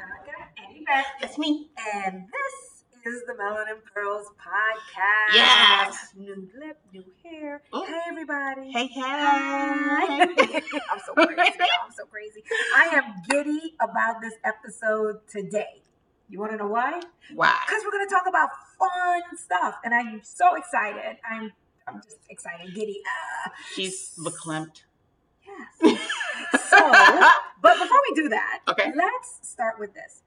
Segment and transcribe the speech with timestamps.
[0.00, 1.04] And.
[1.20, 1.70] That's me.
[1.94, 5.34] And this is the Melanin Pearls podcast.
[5.34, 6.08] Yes.
[6.16, 7.62] New lip, new hair.
[7.74, 7.84] Ooh.
[7.84, 8.70] Hey, everybody.
[8.72, 9.00] Hey, hey.
[9.00, 10.22] Hi.
[10.22, 11.58] I'm so crazy.
[11.60, 12.42] I'm so crazy.
[12.74, 15.82] I am giddy about this episode today.
[16.28, 17.00] You want to know why?
[17.34, 17.56] Why?
[17.66, 19.76] Because we're going to talk about fun stuff.
[19.84, 21.18] And I'm so excited.
[21.28, 21.52] I'm
[21.88, 23.00] I'm just excited, giddy.
[23.06, 23.52] Ah.
[23.74, 24.82] She's verklempt.
[25.82, 25.98] Yes.
[26.80, 27.28] so,
[27.62, 28.92] but before we do that, Okay.
[28.94, 30.22] let's start with this.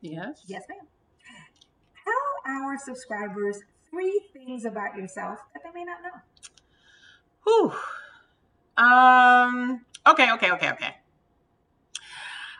[0.00, 0.42] Yes.
[0.46, 0.86] Yes, ma'am.
[2.04, 3.60] Tell our subscribers
[3.90, 6.20] three things about yourself that they may not know.
[7.44, 7.72] Whew.
[8.84, 9.84] Um.
[10.06, 10.30] Okay.
[10.32, 10.50] Okay.
[10.52, 10.70] Okay.
[10.72, 10.96] Okay.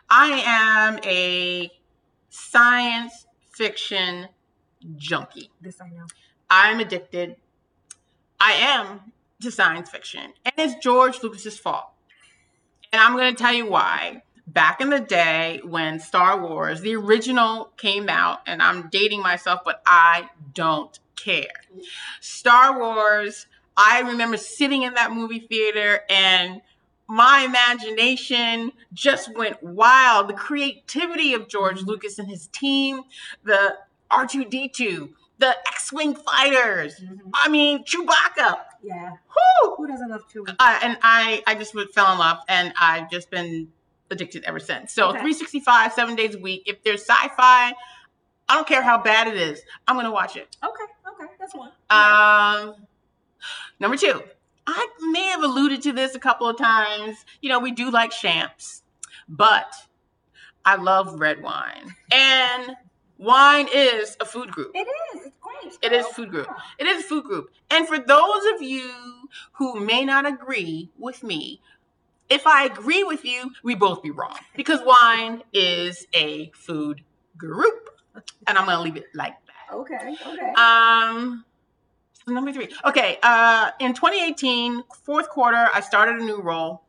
[0.09, 1.71] I am a
[2.29, 4.27] science fiction
[4.95, 5.51] junkie.
[5.61, 6.05] This I know.
[6.49, 7.35] I'm addicted.
[8.39, 9.11] I am
[9.41, 11.85] to science fiction, and it's George Lucas's fault.
[12.95, 14.21] And I'm going to tell you why.
[14.47, 19.63] Back in the day when Star Wars, the original, came out, and I'm dating myself,
[19.65, 21.61] but I don't care.
[22.21, 26.61] Star Wars, I remember sitting in that movie theater and
[27.09, 30.29] my imagination just went wild.
[30.29, 33.01] The creativity of George Lucas and his team,
[33.43, 33.75] the
[34.09, 37.01] R2D2, the X Wing fighters.
[37.01, 37.31] Mhm.
[37.33, 38.61] I mean, Chewbacca.
[38.85, 39.11] Yeah.
[39.63, 39.75] Whoo!
[39.77, 40.49] Who doesn't love Chewie?
[40.59, 43.69] Uh, and I, I just would- fell in love, and I've just been
[44.11, 44.93] addicted ever since.
[44.93, 45.17] So Okay.
[45.19, 46.63] 365, seven days a week.
[46.67, 47.73] If there's sci-fi,
[48.47, 49.61] I don't care how bad it is.
[49.87, 50.55] I'm gonna watch it.
[50.63, 50.83] Okay.
[51.23, 51.33] Okay.
[51.39, 51.71] That's one.
[51.89, 52.75] Um,
[53.79, 54.21] number two,
[54.67, 57.17] I may have alluded to this a couple of times.
[57.41, 58.83] You know, we do like champs,
[59.27, 59.73] but
[60.63, 62.75] I love red wine, and
[63.17, 64.71] wine is a food group.
[64.75, 65.31] it is.
[65.81, 66.47] It is food group.
[66.77, 67.51] It is a food group.
[67.69, 68.91] And for those of you
[69.53, 71.61] who may not agree with me,
[72.29, 77.01] if I agree with you, we both be wrong because wine is a food
[77.37, 77.89] group.
[78.47, 79.75] And I'm going to leave it like that.
[79.75, 80.15] Okay.
[80.27, 80.53] Okay.
[80.53, 81.45] Um
[82.25, 82.69] so number 3.
[82.85, 86.81] Okay, uh in 2018, fourth quarter, I started a new role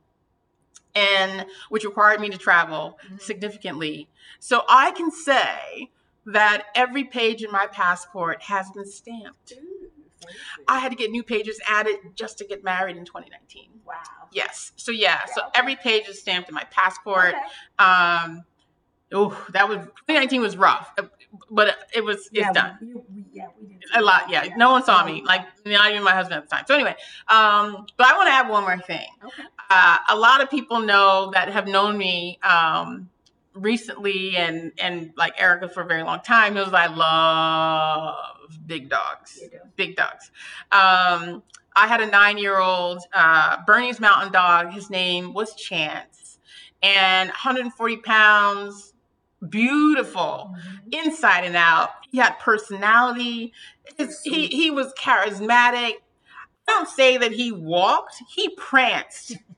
[0.94, 3.20] and which required me to travel Mhm.
[3.20, 4.08] significantly.
[4.38, 5.90] So I can say
[6.26, 9.52] that every page in my passport has been stamped.
[9.52, 9.88] Ooh.
[10.66, 13.70] I had to get new pages added just to get married in 2019.
[13.86, 13.94] wow.
[14.32, 14.72] Yes.
[14.76, 15.50] So yeah, so Yeah.
[15.54, 17.34] every page is stamped in my passport.
[17.34, 17.38] Okay.
[17.78, 18.44] Um
[19.12, 20.92] oh, that was 2019 was rough,
[21.50, 22.78] but it was it's yeah, done.
[22.80, 23.84] We, we, yeah, we did.
[23.94, 24.48] A lot, yeah.
[24.56, 26.64] No one saw me, like not even my husband at the time.
[26.66, 26.96] So anyway,
[27.28, 29.06] um, but I want to add one more thing.
[29.24, 29.42] Okay.
[29.70, 33.08] Uh, a lot of people know that have known me um,
[33.56, 38.88] recently, and and like Erica for a very long time knows that I love big
[38.88, 39.58] dogs do.
[39.76, 40.30] big dogs.
[40.72, 41.42] Um,
[41.74, 44.72] I had a nine year old uh, Bernese Mountain Dog.
[44.72, 46.38] His name was Chance,
[46.82, 48.94] and 140 pounds,
[49.48, 51.06] beautiful Mhm.
[51.06, 51.90] inside and out.
[52.10, 53.52] He had personality.
[53.96, 55.94] His, he he was charismatic.
[56.68, 58.16] I don't say that he walked.
[58.34, 59.36] He pranced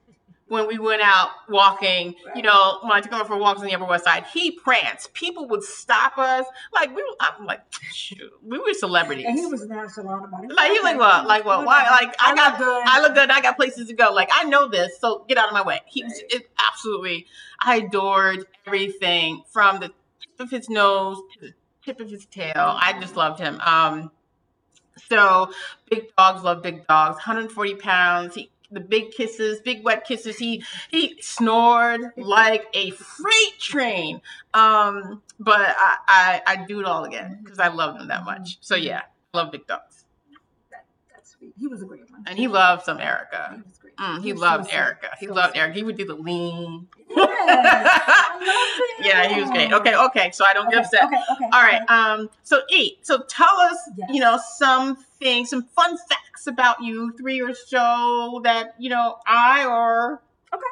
[0.49, 2.15] when we went out walking.
[2.35, 5.13] You know, when I took him for walks on the Upper West Side, he pranced.
[5.15, 6.47] People would stop us.
[6.75, 7.61] Like we, were, I'm like,
[7.93, 9.27] shoot, we were celebrities.
[9.27, 10.53] And he was nonchalant about it.
[10.53, 11.27] Like he like what?
[11.27, 11.65] Like what?
[11.65, 11.89] Why?
[11.91, 12.83] Like I, got good.
[12.87, 13.31] I look good.
[13.31, 14.13] I got places to go.
[14.13, 15.81] Like I know this, so get out of my way.
[15.87, 17.27] He was it, absolutely.
[17.61, 21.55] I adored everything from the tip of his nose to the
[21.85, 22.53] tip of his tail.
[22.57, 23.61] I just loved him.
[23.61, 24.11] Um,
[25.09, 25.53] so
[25.91, 27.17] big dogs love big dogs.
[27.17, 28.35] 140 pounds.
[28.35, 30.37] He the big kisses, big wet kisses.
[30.37, 34.21] He he snored like a freight train.
[34.55, 38.59] Um, but I I, I do it all again because I love them that much.
[38.61, 39.03] So yeah,
[39.33, 40.05] love big dogs.
[40.71, 41.55] That, that's sweet.
[41.59, 42.25] He was a great one.
[42.27, 43.63] And he loved some Erica.
[44.01, 44.77] Mm, he loved so.
[44.77, 45.11] Erica.
[45.19, 45.57] He So loved.
[45.57, 45.75] Erica.
[45.75, 46.87] He would do the lean.
[47.11, 48.01] Yes,
[49.01, 49.73] yeah, he was great.
[49.73, 50.31] Okay, okay.
[50.33, 51.05] So I don't get upset.
[51.05, 51.45] Okay, okay.
[51.53, 51.83] All right.
[51.83, 51.93] okay.
[51.95, 52.31] Um.
[52.45, 53.05] So eat.
[53.07, 54.11] So tell us, Yes.
[54.13, 59.17] you know, some things, some fun facts about you, three or so that you know
[59.27, 60.23] I or
[60.55, 60.63] Okay.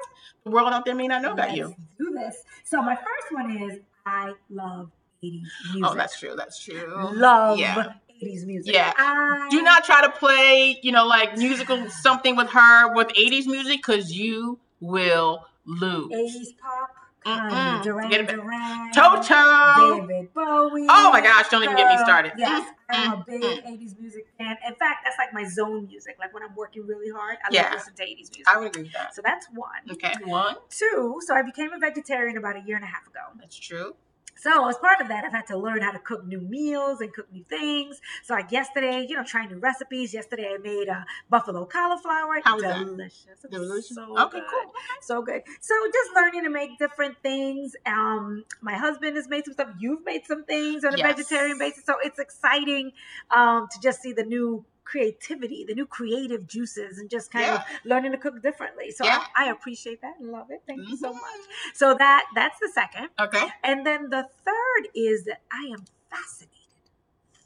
[0.44, 1.74] the world out there may not know about you.
[1.98, 2.36] do this.
[2.64, 4.90] So my first one is I love
[5.24, 5.42] 80s
[5.74, 5.82] music.
[5.84, 6.34] Oh, that's true.
[6.36, 6.92] That's true.
[6.94, 7.92] love Yeah.
[8.22, 8.74] 80s music.
[8.74, 8.92] Yeah.
[8.96, 13.46] I, Do not try to play, you know, like musical something with her with 80s
[13.46, 16.12] music because you will lose.
[16.12, 16.90] 80s pop.
[17.26, 18.92] Kanye, Duran Duran.
[18.92, 20.06] Toto.
[20.06, 20.86] David Bowie.
[20.88, 22.32] Oh my gosh, don't even get me started.
[22.38, 23.66] Yes, I'm a big mm.
[23.66, 24.56] 80s music fan.
[24.64, 26.16] In fact, that's like my zone music.
[26.20, 27.62] Like when I'm working really hard, I Yeah.
[27.64, 28.44] love listening to 80s music.
[28.46, 29.14] I would agree with that.
[29.14, 29.70] So that's one.
[29.90, 30.54] Okay, one.
[30.70, 33.20] Two, so I became a vegetarian about a year and a half ago.
[33.40, 33.96] That's true.
[34.36, 37.12] So as part of that, I've had to learn how to cook new meals and
[37.12, 38.00] cook new things.
[38.24, 40.12] So like yesterday, you know, trying new recipes.
[40.14, 42.40] Yesterday I made a buffalo cauliflower.
[42.44, 42.84] How was that?
[42.84, 43.26] Delicious.
[43.42, 43.94] Was Delicious?
[43.96, 44.46] So Okay, good.
[44.50, 44.72] cool.
[45.02, 45.42] So good.
[45.60, 47.74] So just learning to make different things.
[47.86, 49.68] Um, my husband has made some stuff.
[49.78, 51.16] You've made some things on a Yes.
[51.16, 51.84] vegetarian basis.
[51.84, 52.92] So it's exciting
[53.30, 57.60] um, to just see the new creativity, the new creative juices, and just kind of
[57.84, 58.90] learning to cook differently.
[58.92, 59.22] So Yeah.
[59.36, 60.62] I, I appreciate that and love it.
[60.66, 61.14] Thank you so Mhm.
[61.14, 61.42] much.
[61.74, 63.08] So that that's the second.
[63.18, 63.46] Okay.
[63.62, 66.52] And then the third is that I am fascinated,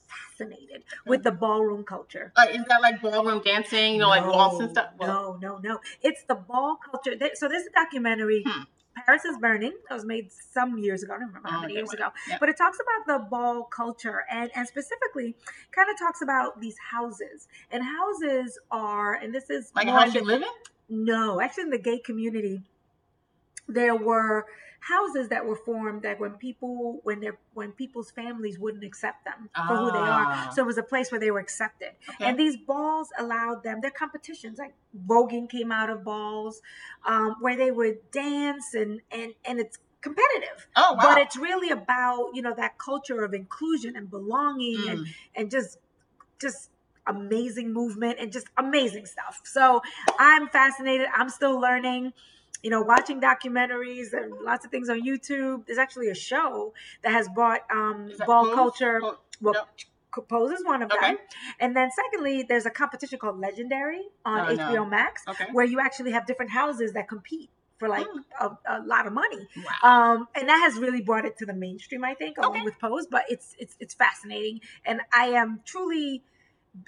[0.06, 2.32] fascinated with the ballroom culture.
[2.37, 3.94] Uh, is that like ballroom dancing?
[3.94, 4.90] You know, like waltz and stuff?
[5.00, 5.81] No, no, no.
[6.02, 7.16] It's the ball culture.
[7.34, 8.62] So there's a documentary, Hmm.
[9.06, 11.14] Paris is Burning, that was made some years ago.
[11.14, 12.17] I don't remember how Oh, many years well, ago.
[12.29, 12.37] yeah.
[12.41, 15.37] But it talks about the ball culture and, and specifically
[15.73, 17.49] kind of talks about these houses.
[17.70, 20.52] And houses are, and this is Like how in you the- living?
[20.88, 22.62] no, actually, in the gay community,
[23.69, 24.47] there were
[24.80, 29.50] houses that were formed that when people when their when people's families wouldn't accept them
[29.54, 30.48] for who they Ah.
[30.48, 31.90] are, so it was a place where they were accepted.
[32.08, 32.24] Okay.
[32.26, 33.80] And these balls allowed them.
[33.82, 34.74] Their competitions, like
[35.06, 36.62] voguing, came out of balls,
[37.04, 40.66] um, where they would dance and and and it's competitive.
[40.76, 40.98] oh, wow.
[41.02, 45.14] But it's really about you know that culture of inclusion and belonging and Mm.
[45.36, 45.78] and just
[46.40, 46.70] just
[47.06, 49.40] amazing movement and just amazing stuff.
[49.44, 49.82] So
[50.18, 51.08] I'm fascinated.
[51.14, 52.12] I'm still learning.
[52.62, 55.66] You know, watching documentaries and lots of things on YouTube.
[55.66, 58.54] There's actually a show that has brought um, ball Pose?
[58.54, 59.00] culture.
[59.02, 60.22] Oh, Well, no.
[60.28, 61.06] Pose is one of Okay.
[61.06, 61.16] them.
[61.60, 64.68] And then secondly, there's a competition called Legendary on Oh, no.
[64.68, 65.46] HBO Max, Okay.
[65.52, 67.48] where you actually have different houses that compete
[67.78, 68.24] for like Mm.
[68.40, 69.48] a, a lot of money.
[69.56, 69.72] Wow.
[70.14, 72.64] Um, and that has really brought it to the mainstream, I think, along Okay.
[72.64, 73.06] with Pose.
[73.10, 76.22] But it's it's it's fascinating, and I am truly.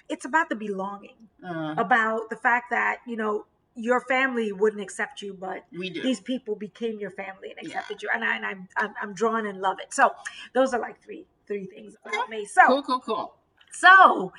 [0.07, 5.21] It's about the belonging, Uh, about the fact that you know your family wouldn't accept
[5.21, 6.01] you, but we do.
[6.01, 7.79] these people became your family and Yeah.
[7.79, 9.93] accepted you, and, I, and I'm, I'm I'm drawn and love it.
[9.93, 10.11] So
[10.53, 12.45] those are like three three things about me.
[12.45, 13.35] So Cool, cool, cool.
[13.71, 14.31] so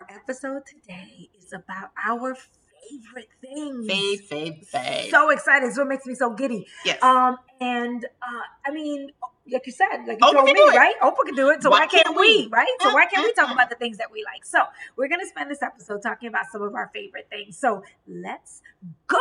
[0.00, 3.86] our episode today is about our favorite things.
[3.86, 5.10] Fave, fave, fave.
[5.10, 5.72] So excited!
[5.72, 6.66] So it makes me so giddy.
[6.84, 7.02] yes.
[7.02, 9.08] Um, and uh, I mean,
[9.50, 10.94] like you said, like you Oprah told me, right?
[11.00, 11.62] Oprah can do it.
[11.62, 12.44] So why, Why can't, can't we?
[12.44, 12.48] we?
[12.48, 12.66] Right?
[12.80, 14.44] So why can't we talk about the things that we like?
[14.44, 14.60] So
[14.96, 17.56] we're gonna spend this episode talking about some of our favorite things.
[17.58, 18.62] So let's
[19.06, 19.18] go.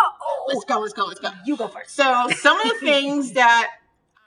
[0.47, 1.29] let's go, let's go, let's go.
[1.45, 1.95] You go first.
[1.95, 3.71] So some of the things that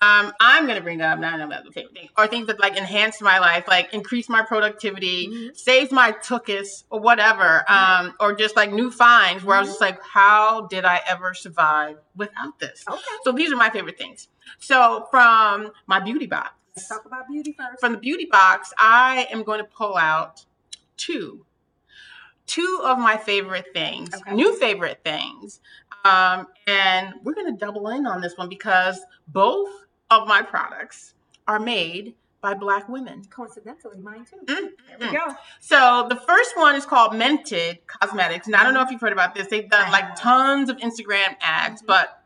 [0.02, 2.74] um, I'm going to bring up, not about the favorite thing, are things that like
[2.78, 5.54] enhance my life, like increase my productivity, Mhm.
[5.56, 9.80] saves my tuchus or whatever, um, or just like new finds where I was just
[9.82, 12.82] like, how did I ever survive without this?
[12.88, 12.98] Okay.
[13.24, 14.28] So these are my favorite things.
[14.58, 17.80] So from my beauty box, Let's talk about beauty first.
[17.80, 20.44] from the beauty box, I am going to pull out
[20.96, 21.44] two,
[22.46, 24.34] two of my favorite things, Okay.
[24.34, 25.60] new favorite things,
[26.04, 29.68] um, and we're going to double in on this one because both
[30.10, 31.14] of my products
[31.46, 33.22] are made by Black women.
[33.26, 34.36] Coincidentally, mine too.
[34.46, 35.12] Mm, There we mm.
[35.12, 35.34] go.
[35.60, 39.12] So the first one is called Mented Cosmetics, and I don't know if you've heard
[39.12, 39.48] about this.
[39.48, 41.86] They've done like tons of Instagram ads, Mhm.
[41.86, 42.24] but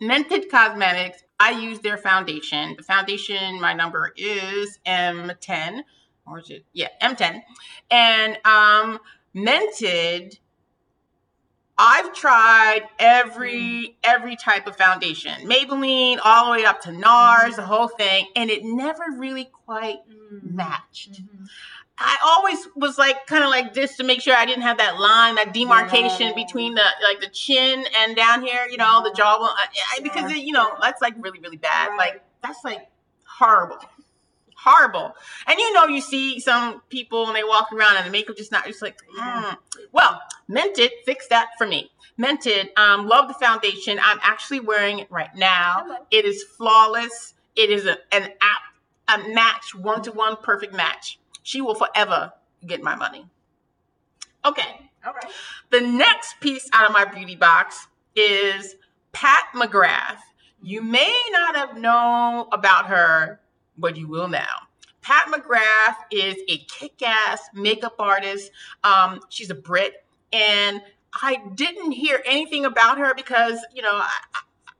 [0.00, 2.74] Mented Cosmetics, I use their foundation.
[2.76, 5.82] The foundation, my number is M10,
[6.26, 6.66] or is it?
[6.74, 7.42] Yeah, M10,
[7.90, 9.00] and um,
[9.34, 10.38] Mented.
[11.82, 17.62] I've tried every every type of foundation, Maybelline, all the way up to NARS, the
[17.62, 20.52] whole thing, and it never really quite Mhm.
[20.54, 21.12] matched.
[21.12, 21.48] Mhm.
[21.96, 24.98] I always was like kind of like this to make sure I didn't have that
[24.98, 26.32] line, that demarcation Yeah.
[26.34, 29.14] between the like the chin and down here, you know, the Yeah.
[29.14, 29.66] jawbone, I,
[29.96, 30.36] I, because Yeah.
[30.36, 31.88] it, you know that's like really really bad.
[31.88, 31.98] Right.
[31.98, 32.88] Like that's like
[33.26, 33.78] horrible,
[34.62, 35.14] horrible.
[35.46, 38.52] And you know, you see some people and they walk around and the makeup just
[38.52, 38.98] not just like.
[39.12, 39.54] Hmm.
[39.92, 41.90] Well, Mented fixed that for me.
[42.18, 43.98] Mented, um, love the foundation.
[44.02, 45.76] I'm actually wearing it right now.
[45.78, 45.96] Hello.
[46.10, 47.34] It is flawless.
[47.56, 48.62] It is a, an app,
[49.08, 51.18] a match, one to one, perfect match.
[51.42, 52.32] She will forever
[52.66, 53.26] get my money.
[54.44, 54.90] Okay.
[55.06, 55.32] All right.
[55.70, 58.76] The next piece out of my beauty box is
[59.12, 60.18] Pat McGrath.
[60.62, 63.40] You may not have known about her,
[63.80, 64.68] but you will now.
[65.02, 68.50] Pat McGrath is a kick ass makeup artist.
[68.84, 70.04] Um, she's a Brit.
[70.32, 70.82] And
[71.22, 74.10] I didn't hear anything about her because, you know, I,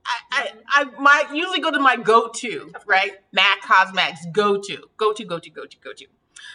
[0.04, 3.12] I, I, I might usually go to my go to, right?
[3.32, 6.06] MAC Cosmetics, go to, go to, go to, go to, go to.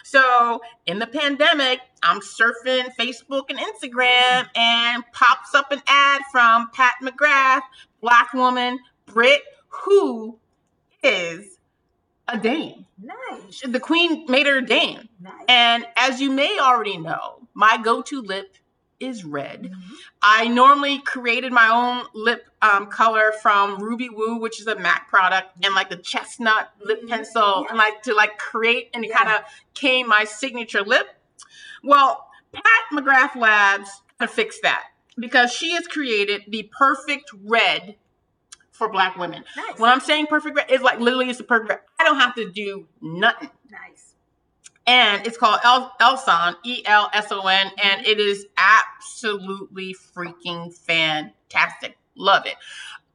[0.02, 6.70] So in the pandemic, I'm surfing Facebook and Instagram and pops up an ad from
[6.72, 7.62] Pat McGrath,
[8.00, 10.38] black woman, Brit, who
[11.02, 11.55] is
[12.28, 12.86] a dame.
[13.02, 13.60] Nice.
[13.66, 15.08] The queen made her a dame.
[15.20, 15.32] Nice.
[15.48, 18.56] And as you may already know, my go to lip
[18.98, 19.64] is red.
[19.64, 19.96] Mhm.
[20.22, 25.08] I normally created my own lip um, color from Ruby Woo, which is a MAC
[25.08, 27.08] product, and like the chestnut lip Mhm.
[27.10, 27.68] pencil, Yeah.
[27.68, 29.18] and like to like create and it Yeah.
[29.22, 29.42] kind of
[29.74, 31.08] came my signature lip.
[31.84, 34.84] Well, Pat McGrath Labs to fix that
[35.18, 37.96] because she has created the perfect red
[38.76, 39.44] for Black women.
[39.56, 39.78] Nice.
[39.78, 41.80] When I'm saying perfect red, it's like literally it's the perfect red.
[41.98, 44.14] I don't have to do nothing nice.
[44.86, 48.10] and it's called El- Elson, E L S O N, and mm-hmm.
[48.10, 51.96] it is absolutely freaking fantastic.
[52.16, 52.54] Love it.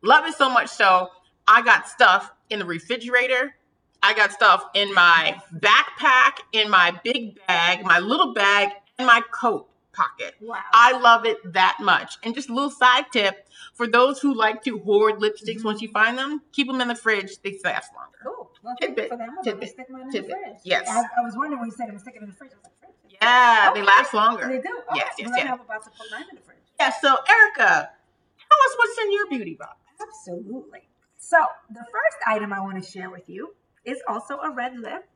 [0.01, 1.09] Love it so much so
[1.47, 3.55] I got stuff in the refrigerator.
[4.03, 9.21] I got stuff in my backpack, in my big bag, my little bag, and my
[9.31, 9.67] coat
[10.01, 10.35] pocket.
[10.41, 10.59] Wow.
[10.73, 12.17] I love it that much.
[12.23, 15.65] And just a little side tip for those who like to hoard lipsticks Mhm.
[15.65, 17.39] once you find them, keep them in the fridge.
[17.41, 18.17] They last longer.
[18.23, 18.51] Cool.
[18.63, 19.09] Well, Tidbit.
[19.09, 19.29] for that.
[19.29, 19.69] I'm Tidbit.
[19.69, 20.29] stick mine in Tidbit.
[20.29, 20.59] the fridge.
[20.63, 20.87] Yes.
[20.89, 22.51] I, I was wondering when you said it was sticking in the fridge.
[22.53, 23.17] I was like, fridge?
[23.21, 24.47] Yeah, they last longer.
[24.47, 24.69] They do.
[24.89, 24.95] Okay.
[24.95, 25.47] Yes, yes, well, yes.
[25.51, 26.57] I'm about to put mine in the fridge.
[26.79, 27.89] Yeah, so Erica,
[28.37, 29.77] tell us what's in your beauty box.
[30.01, 30.87] Absolutely.
[31.17, 31.37] So
[31.69, 33.53] the first item I want to share with you
[33.85, 35.07] is also a red lip.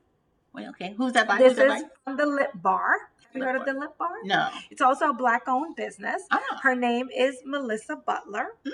[0.53, 0.93] Wait, okay.
[0.97, 1.37] Who's that by?
[1.37, 1.89] This Who's that is by?
[2.05, 2.89] from the Lip Bar.
[3.35, 4.09] You heard of the Lip Bar?
[4.23, 4.49] No.
[4.71, 6.21] It's also a black-owned business.
[6.31, 6.41] Ah.
[6.63, 8.71] Her name is Melissa Butler, Mm.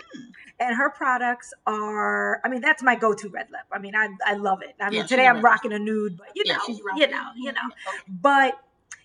[0.60, 2.40] and her products are.
[2.44, 3.62] I mean, that's my go-to red lip.
[3.72, 4.76] I mean, I I love it.
[4.80, 6.98] I mean, Yeah, today I'm rocking a nude, but you know, yeah, right.
[7.00, 7.62] you know, you know.
[7.88, 7.98] Okay.
[8.08, 8.60] But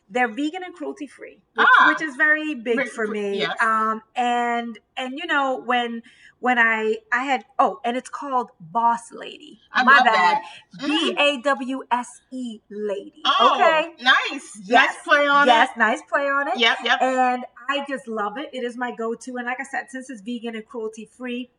[0.08, 1.88] they're vegan and cruelty free, which, Ah.
[1.88, 3.40] which is very big Very for me.
[3.40, 3.56] yes.
[3.60, 6.02] Um, and and you know when
[6.38, 9.60] when I I had oh, and it's called Bawse Lady.
[9.72, 10.42] I My bad.
[10.80, 10.86] Mm.
[10.86, 13.22] B A W S E Lady.
[13.24, 13.92] Oh, okay.
[14.02, 14.60] nice.
[14.64, 14.94] Yes.
[14.94, 15.72] Nice play on yes, it.
[15.72, 16.58] Yes, nice play on it.
[16.58, 17.02] Yep, yep.
[17.02, 18.50] And I just love it.
[18.52, 19.36] It is my go-to.
[19.38, 21.50] And like I said, since it's vegan and cruelty free,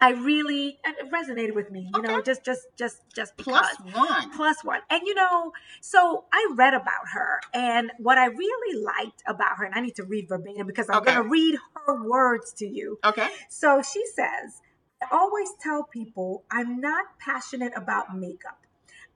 [0.00, 1.90] I really it resonated with me.
[1.94, 3.52] You know, just just just just because.
[3.80, 4.30] Plus one.
[4.36, 4.80] Plus one.
[4.90, 9.64] And you know, so I read about her, and what I really liked about her,
[9.64, 11.12] and I need to read verbatim because I'm Okay.
[11.12, 12.98] going to read her words to you.
[13.04, 13.28] Okay.
[13.48, 14.60] So she says,
[15.02, 18.58] I always tell people I'm not passionate about makeup.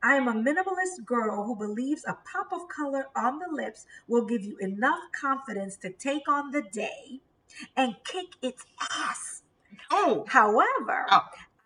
[0.02, 4.26] I am a minimalist girl who believes a pop of color on the lips will
[4.26, 7.20] give you enough confidence to take on the day
[7.76, 9.33] and kick its ass.
[9.90, 10.24] Oh.
[10.28, 11.20] However, Oh.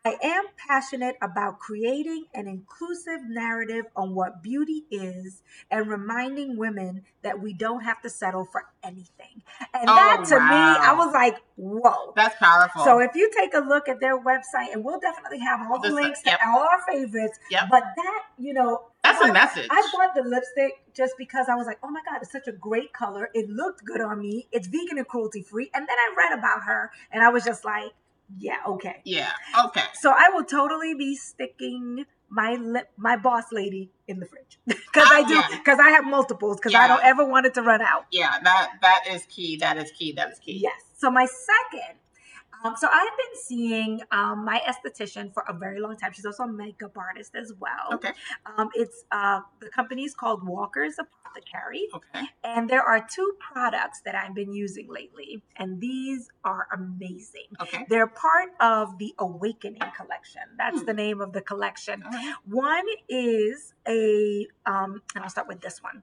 [0.04, 7.02] I am passionate about creating an inclusive narrative on what beauty is and reminding women
[7.22, 9.42] that we don't have to settle for anything.
[9.74, 12.14] And Oh, that to me, I was like, whoa.
[12.16, 12.84] That's powerful.
[12.84, 15.88] So if you take a look at their website, and we'll definitely have all the
[15.88, 16.38] This- links yep.
[16.40, 17.38] to all our favorites.
[17.50, 17.64] Yep.
[17.68, 19.66] But that, you know, That's I, a message.
[19.70, 22.52] I bought the lipstick just because I was like, oh my God, it's such a
[22.52, 23.28] great color.
[23.34, 24.46] It looked good on me.
[24.52, 25.70] It's vegan and cruelty free.
[25.74, 27.92] And then I read about her and I was just like,
[28.36, 29.00] yeah, okay.
[29.04, 29.30] yeah.
[29.66, 29.82] Okay.
[29.94, 35.08] So I will totally be sticking my lip, my boss lady in the fridge because
[35.10, 35.48] I do yeah.
[35.50, 38.06] because I have multiples because I don't ever want it to run out.
[38.12, 39.56] Yeah, that that is key.
[39.56, 40.12] That is key.
[40.12, 40.58] That is key.
[40.62, 40.80] Yes.
[40.96, 41.98] So my second,
[42.64, 46.12] um, so I've been seeing um, my esthetician for a very long time.
[46.12, 47.94] She's also a makeup artist as well.
[47.94, 48.10] Okay.
[48.46, 52.24] Um, it's uh, the company is called Walker's Apothecary, Okay.
[52.44, 57.48] and there are two products that I've been using lately, and these are amazing.
[57.60, 57.86] Okay.
[57.88, 60.42] They're part of the Awakening collection.
[60.56, 60.86] That's Hmm.
[60.86, 62.02] the name of the collection.
[62.10, 62.34] Right.
[62.46, 66.02] One is a, um, and I'll start with this one.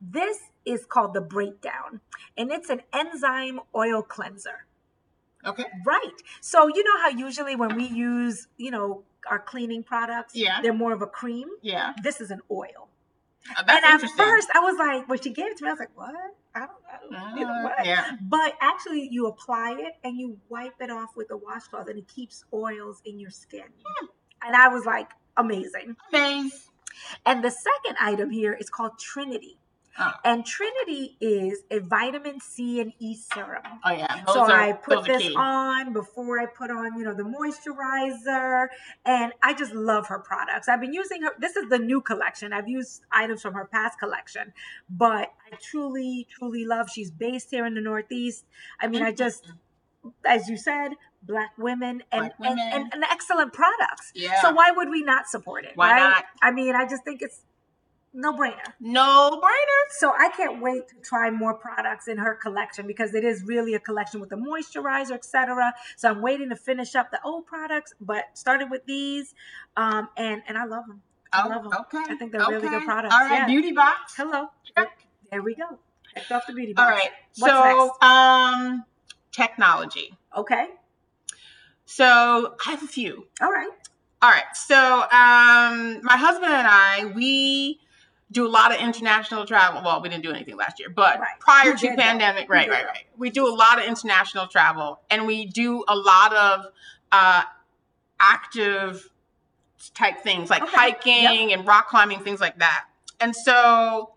[0.00, 2.00] This is called the Breakdown,
[2.36, 4.64] and it's an enzyme oil cleanser.
[5.46, 5.64] Okay.
[5.86, 6.12] Right.
[6.40, 10.60] So you know how usually when we use, you know, our cleaning products, Yeah.
[10.62, 11.48] they're more of a cream.
[11.62, 11.92] Yeah.
[12.02, 12.88] This is an oil.
[13.66, 15.80] That's and at first, I was like, when she gave it to me, I was
[15.80, 16.14] like, what?
[16.54, 16.70] I don't,
[17.10, 17.86] don't you know Uh, what?
[17.86, 18.16] yeah.
[18.20, 22.06] But actually, you apply it and you wipe it off with a washcloth, and it
[22.06, 23.64] keeps oils in your skin.
[23.82, 24.06] Hmm.
[24.42, 25.96] And I was like, amazing.
[26.10, 26.50] Amazing.
[27.24, 29.56] And the second item here is called Trinity.
[29.98, 30.12] Oh.
[30.24, 33.62] And Trinity is a vitamin C and E serum.
[33.84, 34.22] Oh yeah.
[34.26, 35.34] Those so are, I put this key.
[35.36, 38.68] on before I put on, you know, the moisturizer.
[39.04, 40.68] And I just love her products.
[40.68, 41.30] I've been using her.
[41.38, 42.52] This is the new collection.
[42.52, 44.52] I've used items from her past collection,
[44.88, 46.88] but I truly, truly love.
[46.88, 48.44] She's based here in the Northeast.
[48.80, 50.08] I mean, I just, mm-hmm.
[50.24, 50.92] as you said,
[51.22, 52.70] black women and, Black and, women.
[52.72, 54.12] and, and excellent products.
[54.14, 54.40] Yeah.
[54.40, 55.72] So why would we not support it?
[55.74, 56.00] Why right?
[56.00, 56.24] not?
[56.42, 57.42] I mean, I just think it's
[58.12, 58.72] no brainer.
[58.80, 59.82] no brainer.
[59.98, 63.74] So I can't wait to try more products in her collection because it is really
[63.74, 65.72] a collection with the moisturizer, etc.
[65.96, 69.34] So I'm waiting to finish up the old products, but started with these,
[69.76, 71.02] um, and and I love them.
[71.32, 71.72] I love them.
[71.82, 72.12] okay.
[72.12, 73.40] I think they're really good products, All right.
[73.40, 73.46] yeah.
[73.46, 74.14] Beauty box.
[74.16, 75.06] Hello, Check.
[75.30, 75.78] there we go.
[76.14, 76.90] Checked off the beauty box.
[76.90, 77.10] right.
[77.38, 78.02] What's so, next?
[78.02, 78.84] um,
[79.30, 80.12] technology.
[80.36, 80.66] Okay.
[81.84, 83.26] So I have a few.
[83.40, 83.68] All right.
[84.22, 84.44] All right.
[84.54, 87.80] So, um, my husband and I, we
[88.32, 89.82] do a lot of international travel.
[89.84, 91.38] Well, we didn't do anything last year, but Right.
[91.40, 93.04] prior We to pandemic, right, right, right.
[93.16, 96.66] We do a lot of international travel, and we do a lot of
[97.12, 97.42] uh,
[98.20, 99.08] active
[99.94, 100.76] type things like Okay.
[100.76, 102.84] hiking and rock climbing, things like that.
[103.18, 104.12] And so,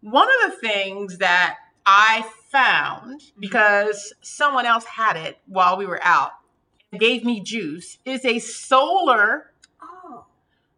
[0.00, 3.40] one of the things that I found Mm-hmm.
[3.40, 6.32] because someone else had it while we were out
[6.92, 10.24] and gave me juice is a solar Oh,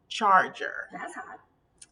[0.09, 0.88] charger.
[0.92, 1.40] that's hot.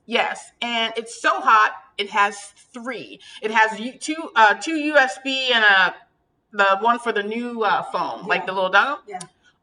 [0.07, 1.73] Yes, and it's so hot.
[1.99, 2.39] It has
[2.73, 3.21] three.
[3.43, 5.95] It has two, uh, two USB and a
[6.53, 8.99] the one for the new uh, phone, like the little dongle.
[9.07, 9.19] Yeah.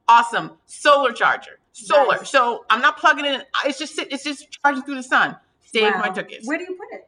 [0.07, 1.59] Awesome solar charger.
[1.71, 2.17] Solar.
[2.17, 2.29] Nice.
[2.29, 3.43] So I'm not plugging it in.
[3.65, 5.37] It's just it's just charging through the sun.
[5.65, 6.13] Save my Wow.
[6.13, 7.07] tickets Where do you put it?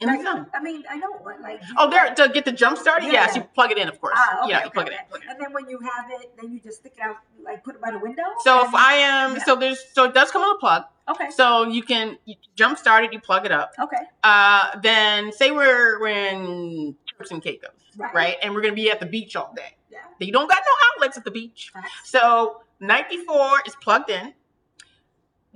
[0.00, 0.46] The Like.
[0.54, 1.60] I mean, I know, like.
[1.76, 3.06] Oh, there to get the jump started.
[3.06, 3.12] Yeah.
[3.12, 4.14] Yes, you plug it in, of course.
[4.16, 4.94] Ah, okay, yeah, you okay, plug okay.
[4.96, 5.08] it in.
[5.08, 5.30] Plug it in.
[5.30, 7.80] And then when you have it, then you just stick it out, like put it
[7.80, 8.24] by the window.
[8.40, 9.44] So if I am, Yeah.
[9.44, 10.84] so there's, so it does come on a plug.
[11.08, 11.30] Okay.
[11.30, 13.12] So you can you jump start it.
[13.12, 13.72] You plug it up.
[13.78, 13.96] Okay.
[14.24, 18.14] Uh, then say we're, we're in Turks and Caicos, Right.
[18.14, 18.36] right?
[18.42, 19.76] And we're gonna be at the beach all day.
[19.90, 19.98] Yeah.
[20.18, 21.70] You don't got no outlets at the beach.
[21.72, 21.90] Facts.
[22.04, 24.34] So night before it's plugged in.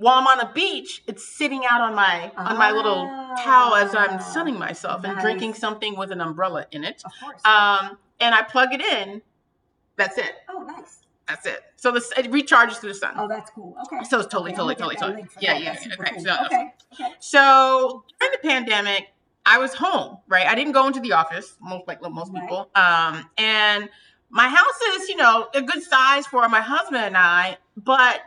[0.01, 3.05] While I'm on the beach, it's sitting out on my on my little
[3.43, 7.03] towel as I'm Ah, sunning myself and drinking something with an umbrella in it.
[7.05, 7.45] Of course.
[7.45, 9.21] Um, and I plug it in.
[9.97, 10.31] That's it.
[10.49, 11.01] oh, nice.
[11.27, 11.61] That's it.
[11.75, 13.13] So this it recharges through the sun.
[13.15, 13.77] Oh, that's cool.
[13.85, 14.03] Okay.
[14.09, 15.39] So it's totally, Okay, totally, totally, gonna get that totally.
[15.39, 15.93] Yeah, yeah, yeah.
[15.99, 16.23] Okay, cool.
[16.23, 16.73] so- okay.
[16.93, 17.13] Okay.
[17.19, 19.09] So during the pandemic,
[19.45, 20.47] I was home, right?
[20.47, 22.41] I didn't go into the office, most like most Right.
[22.41, 22.71] people.
[22.73, 23.87] Um, and
[24.31, 28.21] my house is, you know, a good size for my husband and I, but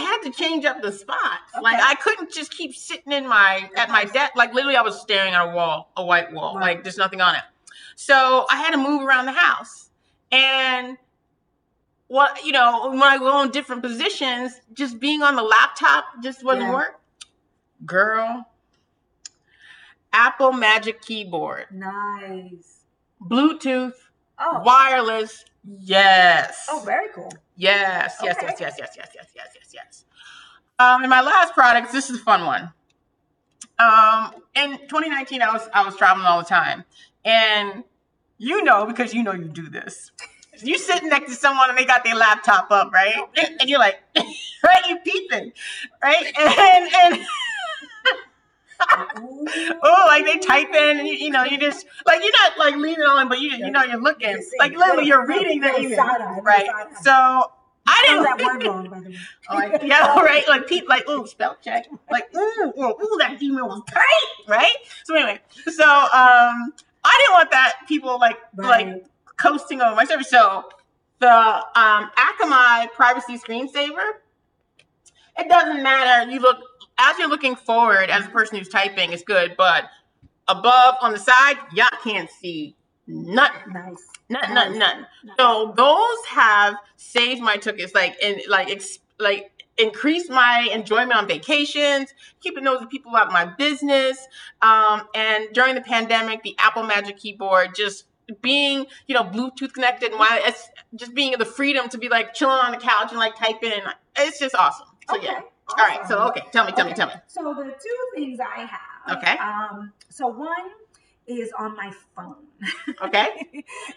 [0.00, 1.52] I had to change up the spots.
[1.60, 4.32] Like I couldn't just keep sitting in my at my desk.
[4.36, 6.54] Like literally, I was staring at a wall, a white wall.
[6.56, 6.76] Right.
[6.76, 7.42] Like there's nothing on it.
[7.96, 9.90] So I had to move around the house,
[10.32, 10.96] and
[12.08, 16.42] what you know, when I go in different positions, just being on the laptop just
[16.44, 16.74] wasn't Yeah.
[16.74, 17.00] work.
[17.86, 18.46] Girl,
[20.12, 22.80] Apple Magic Keyboard, Nice.
[23.22, 23.94] Bluetooth,
[24.38, 24.60] Oh.
[24.64, 25.44] wireless.
[25.64, 26.66] Yes.
[26.70, 27.32] Oh, very cool.
[27.56, 28.46] Yes, yes, Okay.
[28.46, 30.04] yes, yes, yes, yes, yes, yes, yes, yes.
[30.78, 32.72] Um, and my last product, this is a fun one.
[33.78, 36.84] Um, in 2019, I was I was traveling all the time,
[37.24, 37.84] and
[38.38, 40.10] you know because you know you do this.
[40.62, 43.14] You sitting next to someone and they got their laptop up, right?
[43.60, 44.82] And you're like, right?
[44.88, 45.52] You peeping,
[46.02, 46.26] right?
[46.38, 47.26] And and.
[49.82, 52.76] oh, like they type in, and you, you know you just like you're not like
[52.76, 55.78] leaning on, but you you know you're looking, You see, like literally you're reading the
[55.80, 56.68] email, right?
[57.02, 57.10] So
[57.86, 59.16] I didn't that word wrong, by the way.
[59.50, 60.44] Oh, like, yeah, right.
[60.48, 61.86] Like people, like ooh, spell check.
[62.10, 64.74] Like ooh, ooh, ooh, that email was tight, right?
[65.04, 66.72] So anyway, so um,
[67.04, 69.02] I didn't want that people like like Right.
[69.36, 70.30] coasting over my service.
[70.30, 70.64] So
[71.18, 74.12] the um Akamai privacy screensaver,
[75.38, 76.30] it doesn't matter.
[76.30, 76.58] You look
[77.00, 79.84] as you're looking forward as a person who's typing, it's good, but
[80.48, 83.72] above on the side, y'all can't see nothing.
[83.72, 84.06] Nice.
[84.28, 84.54] None, Nice.
[84.54, 85.06] none, none.
[85.24, 85.36] Nice.
[85.38, 91.26] So those have saved my tickets, like and like ex, like increase my enjoyment on
[91.26, 94.18] vacations, keeping those people out of my business.
[94.62, 98.04] Um, and during the pandemic, the Apple Magic Keyboard just
[98.42, 102.34] being you know Bluetooth connected, and why it's just being the freedom to be like
[102.34, 103.72] chilling on the couch and like typing.
[104.16, 104.86] It's just awesome.
[105.08, 105.26] So Okay.
[105.26, 105.40] yeah.
[105.78, 106.06] All right.
[106.06, 107.14] So okay, tell me, tell me, tell me.
[107.26, 109.16] So the two things I have.
[109.18, 109.36] Okay.
[109.38, 109.92] Um.
[110.08, 110.70] So one
[111.26, 112.36] is on my phone.
[113.02, 113.46] Okay.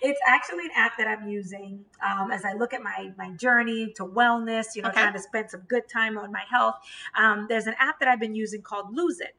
[0.01, 3.91] it's actually an app that I'm using um, as I look at my my journey
[3.97, 4.75] to wellness.
[4.75, 5.01] You know, Okay.
[5.01, 6.75] trying to spend some good time on my health.
[7.17, 9.35] Um, there's an app that I've been using called Lose It.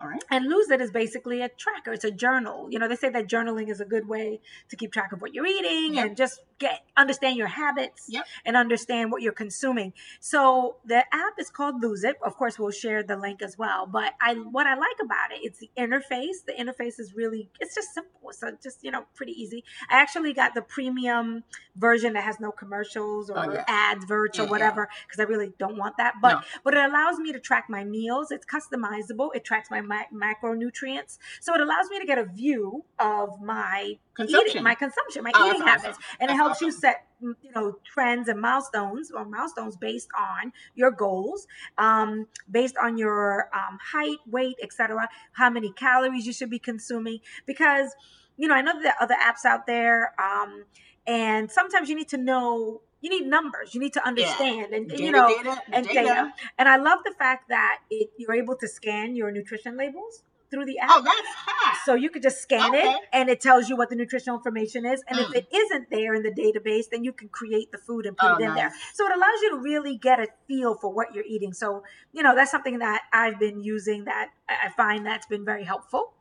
[0.00, 0.22] All right.
[0.30, 1.92] And Lose It is basically a tracker.
[1.92, 2.68] It's a journal.
[2.70, 5.32] You know, they say that journaling is a good way to keep track of what
[5.34, 6.06] you're eating Yep.
[6.06, 8.24] and just get understand your habits Yep.
[8.44, 9.92] and understand what you're consuming.
[10.20, 12.16] So the app is called Lose It.
[12.22, 13.86] Of course, we'll share the link as well.
[13.86, 16.44] But I what I like about it, it's the interface.
[16.46, 18.32] The interface is really it's just simple.
[18.32, 19.64] So just you know pretty easy.
[19.90, 21.44] I actually got the premium
[21.76, 23.64] version that has no commercials oh, or Oh, yeah.
[23.68, 26.14] ads, verts, Yeah, or whatever because I really don't want that.
[26.20, 26.40] But No.
[26.64, 28.30] but it allows me to track my meals.
[28.30, 29.30] It's customizable.
[29.34, 33.98] It tracks my ma- macronutrients, so it allows me to get a view of my
[34.14, 34.56] Consumption.
[34.56, 36.04] eating, my consumption, my Oh, eating that's habits, awesome.
[36.20, 40.08] and it That's helps you set mm, you know trends and milestones or milestones based
[40.18, 41.46] on your goals,
[41.78, 45.08] um, based on your um, height, weight, etc.
[45.32, 47.94] How many calories you should be consuming because
[48.36, 50.64] you know I know there are other apps out there, um,
[51.06, 52.82] and sometimes you need to know.
[53.06, 53.72] You need numbers.
[53.72, 56.32] You need to understand, and Data, you know, data, and data.
[56.58, 60.64] And I love the fact that it, you're able to scan your nutrition labels through
[60.64, 60.90] the app.
[60.92, 61.78] Oh, that's hot.
[61.84, 62.82] So you could just scan Okay.
[62.84, 65.04] it and it tells you what the nutritional information is.
[65.08, 65.36] And if Mm.
[65.36, 68.34] it isn't there in the database, then you can create the food and put Oh,
[68.38, 68.72] it in there.
[68.94, 71.52] So it allows you to really get a feel for what you're eating.
[71.52, 75.62] So, you know, that's something that I've been using that I find that's been very
[75.62, 76.14] helpful.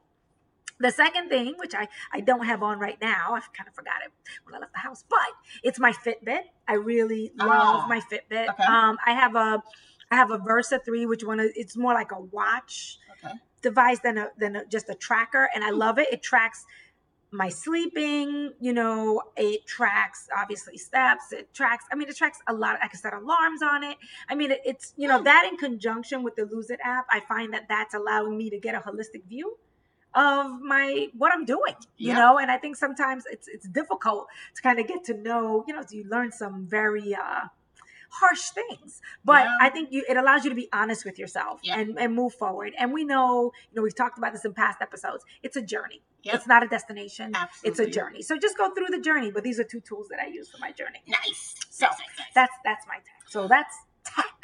[0.80, 3.96] The second thing, which I, I don't have on right now, I kind of forgot
[4.06, 4.12] it
[4.44, 5.20] when I left the house, but
[5.64, 6.42] it's my Fitbit.
[6.68, 8.50] I really love Ah, my Fitbit.
[8.50, 8.64] okay.
[8.64, 9.64] Um, I have a
[10.12, 13.34] I have a Versa 3, which one is it's more like a watch Okay.
[13.62, 16.10] device than a than a, just a tracker, and I love it.
[16.12, 16.66] It tracks
[17.32, 18.52] my sleeping.
[18.60, 21.32] You know, it tracks obviously steps.
[21.32, 21.86] It tracks.
[21.92, 22.78] I mean, it tracks a lot.
[22.84, 23.98] I can set alarms on it.
[24.30, 25.24] I mean, it, it's you know Hmm.
[25.24, 28.60] that in conjunction with the Lose It app, I find that that's allowing me to
[28.60, 29.58] get a holistic view
[30.16, 31.76] of my what I'm doing.
[31.98, 32.20] You Yeah.
[32.20, 35.64] know, and I think sometimes it's it's difficult to kind of get to know.
[35.68, 37.14] You know, you learn some very.
[37.16, 37.46] uh
[38.22, 39.58] harsh things but Yeah.
[39.60, 41.80] i think you it allows you to be honest with yourself Yeah.
[41.80, 44.78] and and move forward and we know you know we've talked about this in past
[44.82, 46.36] episodes it's a journey Yep.
[46.36, 49.60] it's not a destination it's a journey so just go through the journey but these
[49.60, 51.56] are two tools that i use for my journey Nice.
[51.70, 52.28] So, Nice, nice, nice.
[52.34, 53.76] that's that's my tech so that's
[54.06, 54.36] tech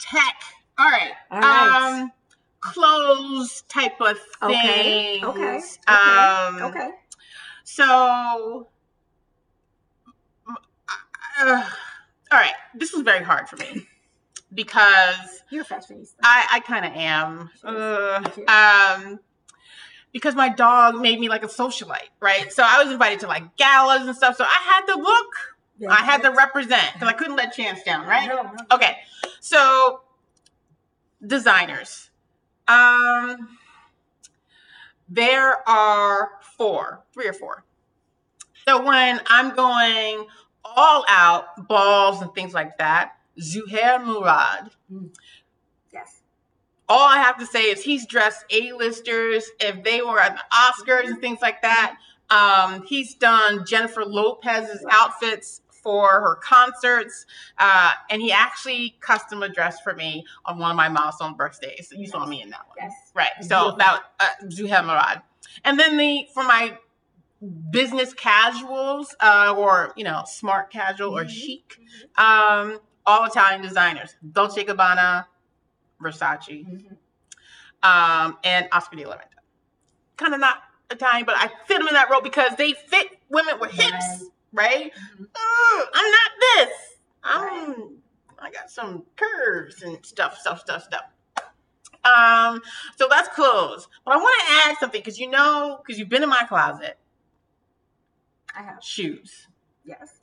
[0.00, 0.36] tech.
[0.76, 1.12] All right.
[1.30, 2.00] All right.
[2.00, 2.12] Um,
[2.60, 5.24] clothes type of okay things.
[5.24, 5.56] okay
[5.88, 6.90] okay Um, okay
[7.64, 8.68] So,
[11.38, 11.70] uh,
[12.32, 12.52] all right.
[12.74, 13.86] This was very hard for me
[14.54, 17.50] because you're a fashionista I, I kind of am.
[17.64, 19.20] Uh, um,
[20.12, 22.52] because my dog made me like a socialite, right?
[22.52, 24.36] So I was invited to like galas and stuff.
[24.36, 25.28] So I had to look.
[25.78, 25.90] Yeah.
[25.90, 28.28] I had to represent because I couldn't let Chance down, right?
[28.28, 28.52] No, no.
[28.72, 28.96] Okay,
[29.40, 30.02] so
[31.26, 32.09] designers.
[32.70, 33.48] Um,
[35.08, 37.64] there are four, three or four.
[38.68, 40.26] So when I'm going
[40.64, 44.70] all out, balls and things like that, Zuhair Murad.
[45.92, 46.20] yes
[46.88, 49.50] All I have to say is he's dressed A-listers.
[49.58, 51.96] If they were at the Oscars and things like that,
[52.30, 57.26] um, he's done Jennifer Lopez's outfits for her concerts,
[57.58, 61.92] uh, and he actually custom addressed for me on one of my milestone birthdays.
[61.94, 63.30] You saw me in that one, yes right?
[63.42, 65.22] So that uh, Zuhair Murad,
[65.64, 66.78] and then the for my
[67.70, 71.30] business casuals uh, or you know smart casual or Mhm.
[71.30, 71.78] chic,
[72.16, 75.26] um, all Italian designers: Dolce Gabbana,
[76.02, 76.96] Versace, Mhm.
[77.82, 79.26] um, and Oscar de la Renta.
[80.16, 83.58] Kind of not Italian, but I fit them in that role because they fit women
[83.60, 84.92] with hips, right?
[84.92, 85.26] Mhm.
[85.26, 86.72] Mm, I'm not this.
[87.22, 87.96] I'm.
[88.38, 91.02] I got some curves and stuff, stuff, stuff, stuff.
[92.04, 92.62] Um,
[92.96, 93.88] so that's clothes.
[94.04, 96.98] But I want to add something because you know, because you've been in my closet,
[98.56, 99.46] i have shoes.
[99.84, 100.14] yes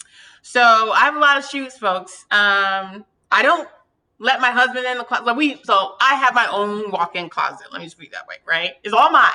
[0.41, 2.25] So I have a lot of shoes, folks.
[2.31, 3.69] Um, I don't
[4.19, 5.35] let my husband in the closet.
[5.35, 7.67] We so I have my own walk-in closet.
[7.71, 8.73] Let me just speak that way, right?
[8.83, 9.31] It's all mine,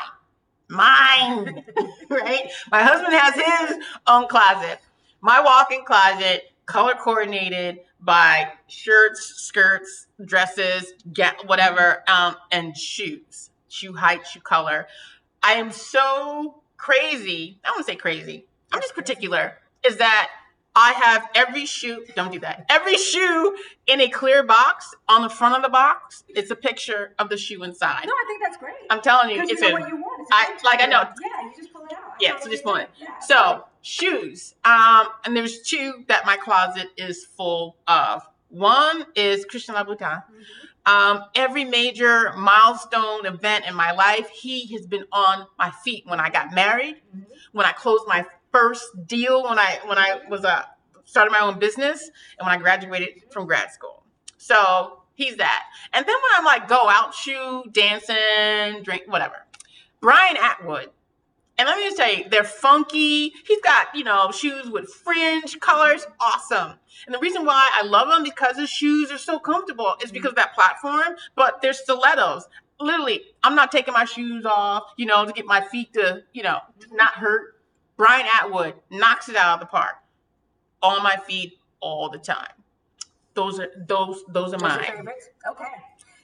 [0.68, 1.64] mine,
[2.10, 2.50] right?
[2.70, 4.78] My husband has his own closet.
[5.20, 13.92] My walk-in closet, color coordinated by shirts, skirts, dresses, get whatever, um, and shoes, shoe
[13.92, 14.86] height, shoe color.
[15.42, 17.58] I am so crazy.
[17.64, 18.46] I don't say crazy.
[18.72, 19.58] I'm just particular.
[19.84, 20.28] Is that
[20.74, 22.64] I have every shoe, don't do that.
[22.70, 23.56] Every shoe
[23.86, 24.94] in a clear box.
[25.08, 28.04] On the front of the box, it's a picture of the shoe inside.
[28.06, 29.96] no i think that's great I'm telling you, because you it's know a what you
[29.96, 31.02] want It's I- like, I know.
[31.20, 32.88] yeah you just pull it out Yeah, so just pull it.
[32.98, 33.18] Yeah.
[33.20, 34.54] So shoes.
[34.64, 38.22] Um, and there's two that my closet is full of.
[38.48, 40.22] One is Christian Louboutin.
[40.24, 40.90] Mhm.
[40.90, 46.04] Um, every major milestone event in my life, he has been on my feet.
[46.06, 47.26] When I got married, Mhm.
[47.52, 50.62] when I closed my first deal, when I when I was uh,
[51.04, 54.04] started my own business, and when I graduated from grad school.
[54.38, 55.64] So he's that.
[55.92, 59.46] And then when I'm like go out, shoe, dancing, drink, whatever.
[60.00, 60.90] Brian Atwood.
[61.58, 63.32] And let me just tell you, they're funky.
[63.46, 66.06] He's got, you know, shoes with fringe colors.
[66.18, 66.72] Awesome.
[67.06, 70.30] And the reason why I love them because his shoes are so comfortable is because
[70.30, 72.48] of that platform, but they're stilettos.
[72.80, 76.42] Literally, I'm not taking my shoes off, you know, to get my feet to, you
[76.42, 76.58] know,
[76.90, 77.51] not hurt.
[78.02, 79.94] Brian Atwood knocks it out of the park
[80.82, 82.48] on my feet all the time.
[83.34, 84.84] Those are those those are Those mine.
[84.84, 85.28] favorites?
[85.48, 85.64] Okay.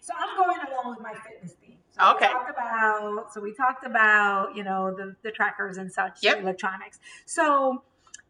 [0.00, 1.76] So I'm going along with my fitness theme.
[1.90, 2.26] So Okay.
[2.26, 6.40] We talked about so we talked about you know the the trackers and such Yep.
[6.40, 6.98] electronics.
[7.26, 7.82] So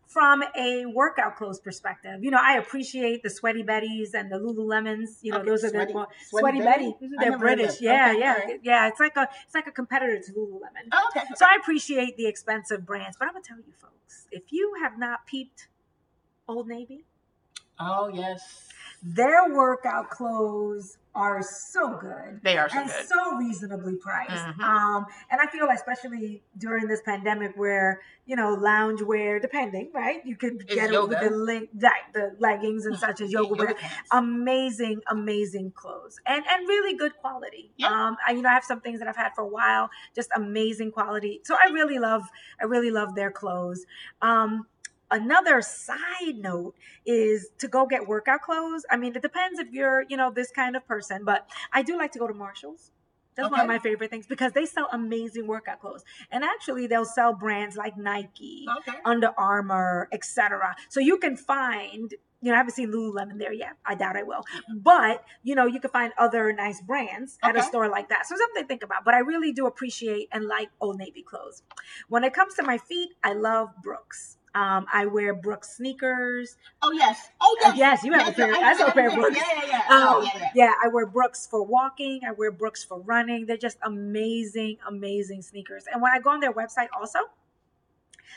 [0.08, 5.18] from a workout clothes perspective, you know I appreciate the Sweaty Betties and the Lululemons.
[5.22, 6.96] You know Okay, those are Sweaty- the more Sweaty Sweaty, Betty?
[7.00, 7.14] Betty.
[7.20, 7.66] They're British.
[7.74, 7.82] that.
[7.82, 8.60] Yeah, Okay, yeah, alright.
[8.62, 8.88] yeah.
[8.88, 10.88] It's like a it's like a competitor to Lululemon.
[10.92, 11.26] Oh, okay.
[11.36, 14.98] So I appreciate the expensive brands, but I'm gonna tell you folks, if you have
[14.98, 15.68] not peeped
[16.48, 17.04] Old Navy,
[17.78, 18.68] Oh yes.
[19.02, 23.06] Their workout clothes are so good They are so and good.
[23.08, 24.30] so reasonably priced.
[24.46, 24.60] Mhm.
[24.60, 30.24] Um, and I feel especially during this pandemic where, you know, lounge wear, depending, right?
[30.24, 34.08] You could It's get it with the link, the leggings and such as yoga, pants.
[34.12, 37.72] Amazing, amazing clothes and and really good quality.
[37.76, 37.88] Yeah.
[37.88, 40.30] Um, I, you know, I have some things that I've had for a while, just
[40.36, 41.40] amazing quality.
[41.44, 42.22] So I really love,
[42.60, 43.84] I really love their clothes.
[44.22, 44.66] Um,
[45.10, 46.74] another side note
[47.06, 48.84] is to go get workout clothes.
[48.90, 51.96] I mean, it depends if you're, you know, this kind of person, but I do
[51.96, 52.90] like to go to Marshalls.
[53.34, 56.04] That's one of my favorite things because they sell amazing workout clothes.
[56.32, 58.98] And actually they'll sell brands like Nike, okay.
[59.04, 60.74] Under Armour, etc.
[60.88, 63.74] So you can find, you know, I haven't seen Lululemon there yet.
[63.86, 64.42] I doubt I will.
[64.74, 68.26] But, you know, you can find other nice brands at a store like that.
[68.26, 69.04] So something to think about.
[69.04, 71.62] But I really do appreciate and like Old Navy clothes.
[72.08, 74.37] When it comes to my feet, I love Brooks.
[74.54, 76.56] Um, I wear Brooks sneakers.
[76.82, 77.30] Oh yes.
[77.40, 77.76] Oh yes.
[77.76, 78.52] Yes, you have a pair.
[78.54, 79.36] I saw a pair of Brooks.
[79.36, 79.82] Yeah, yeah, yeah.
[79.90, 80.50] Oh, Oh, yeah, yeah.
[80.54, 82.20] yeah, I wear Brooks for walking.
[82.26, 83.46] I wear Brooks for running.
[83.46, 85.84] They're just amazing, amazing sneakers.
[85.92, 87.18] And when I go on their website, also,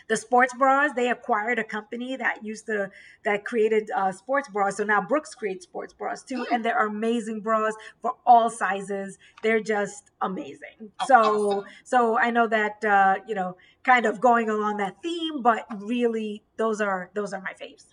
[0.07, 2.89] the sports bras they acquired a company that used to
[3.25, 4.77] that created uh, sports bras.
[4.77, 9.17] So now Brooks creates sports bras too, and they're amazing bras for all sizes.
[9.43, 10.91] They're just amazing.
[10.99, 11.17] Oh, So
[11.51, 11.65] awesome.
[11.83, 16.43] so I know that uh, you know, kind of going along that theme, but really
[16.57, 17.85] those are those are my faves.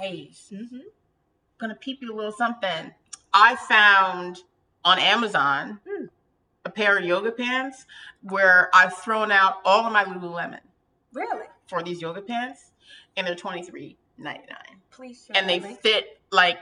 [0.00, 0.50] Nice.
[0.52, 0.78] Mm-hmm.
[1.58, 2.92] Gonna peep you a little something.
[3.32, 4.40] I found
[4.84, 6.06] on Amazon Hmm.
[6.64, 7.86] a pair of yoga pants
[8.22, 10.60] where I've thrown out all of my Lululemon
[11.14, 11.46] Really?
[11.66, 12.72] for these yoga pants,
[13.16, 15.80] and they're twenty three ninety nine, Please share and they link.
[15.80, 16.58] fit like.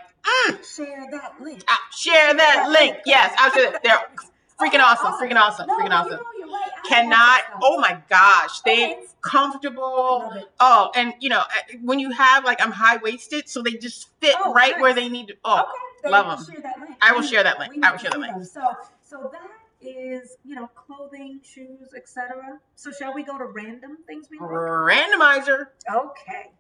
[0.47, 1.65] Mm, share that link.
[1.69, 2.97] ah, share that link.
[3.05, 3.73] Yes, I'll share.
[3.83, 3.99] They're
[4.61, 5.13] freaking awesome.
[5.15, 5.67] Freaking awesome.
[5.67, 6.21] No, Freaking awesome.
[6.39, 6.71] You know, right.
[6.89, 7.41] Cannot.
[7.63, 10.33] Oh my gosh, they comfortable.
[10.61, 11.45] Oh, and you know uh,
[11.83, 14.81] when you have like I'm high waisted, so they just fit Oh, right nice.
[14.81, 15.35] where they need to.
[15.45, 15.65] Oh,
[16.05, 16.55] Okay, love you 'em.
[16.55, 16.97] Share that link.
[17.01, 17.85] I will share that link.
[17.85, 18.45] I will share that link.
[18.47, 18.61] So,
[19.03, 19.43] so that
[19.85, 22.61] is you know clothing, shoes, etc.
[22.77, 24.49] So, shall we go to random things we like?
[24.51, 25.67] randomizer.
[25.93, 26.51] Okay.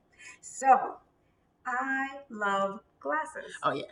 [0.40, 0.96] So,
[1.66, 3.52] I love glasses.
[3.62, 3.84] Oh yeah,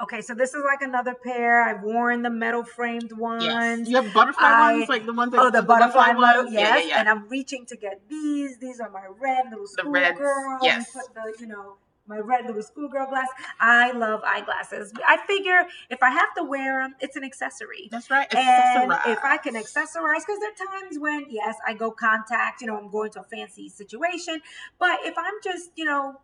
[0.00, 1.62] Okay, so this is like another pair.
[1.62, 3.44] I've worn the metal framed ones.
[3.44, 3.88] yes.
[3.88, 6.54] You have butterfly I- ones, like the ones that Oh, the butterfly model, ones.
[6.54, 6.68] yes.
[6.68, 7.00] Yeah, yeah, yeah.
[7.00, 8.58] And I'm reaching to get these.
[8.58, 10.58] These are my red little The reds, schoolgirl.
[10.62, 10.92] yes.
[10.92, 11.76] Put the, you know,
[12.08, 13.28] my red little schoolgirl glass.
[13.60, 14.92] I love eyeglasses.
[15.06, 17.88] I figure if I have to wear them, it's an accessory.
[17.90, 18.32] That's right.
[18.34, 22.66] And if I can accessorize, because there are times when, yes, I go contact, you
[22.66, 24.40] know, I'm going to a fancy situation.
[24.78, 26.20] But if I'm just, you know,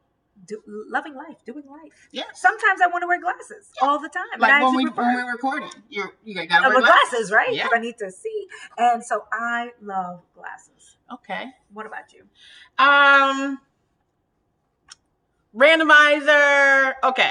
[0.46, 2.24] do, loving life, doing life, yeah.
[2.34, 4.24] sometimes I want to wear glasses all the time.
[4.34, 7.10] I Like when we when we're recording, you're you gotta uh, wear glasses.
[7.10, 7.54] glasses, right?
[7.54, 7.68] Yeah.
[7.72, 8.46] I need to see.
[8.76, 10.96] And so I love glasses.
[11.12, 11.52] Okay.
[11.72, 12.24] What about you?
[12.84, 13.60] Um,
[15.54, 16.94] randomizer.
[17.04, 17.30] Okay,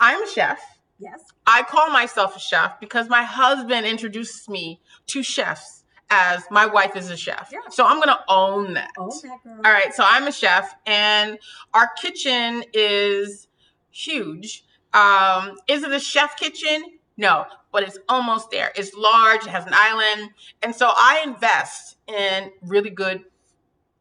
[0.00, 0.60] I'm a chef.
[0.98, 1.22] Yes.
[1.46, 6.96] I call myself a chef because my husband introduces me to chefs as my wife
[6.96, 7.50] is a chef.
[7.52, 7.58] Yeah.
[7.70, 8.90] So I'm gonna own that.
[8.98, 9.60] Oh, that girl.
[9.64, 11.38] All right, so I'm a chef, and
[11.74, 13.48] our kitchen is
[13.90, 14.64] huge.
[14.94, 16.82] Um, is it a chef kitchen?
[17.16, 18.72] No, but it's almost there.
[18.76, 19.42] It's large.
[19.42, 20.30] It has an island,
[20.62, 23.24] and so I invest in really good,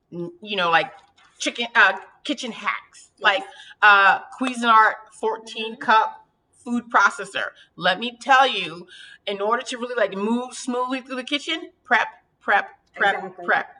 [0.09, 0.91] you know, like
[1.39, 3.43] chicken uh, kitchen hacks, like
[3.81, 5.79] uh, Cuisinart 14 Mhm.
[5.79, 7.49] cup food processor.
[7.75, 8.87] Let me tell you,
[9.27, 12.07] in order to really like move smoothly through the kitchen, prep,
[12.41, 13.45] prep, prep, Exactly.
[13.45, 13.71] prep